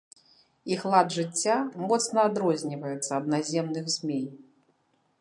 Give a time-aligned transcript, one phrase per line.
[0.75, 4.25] Іх лад жыцця моцна адрозніваецца ад наземных змей.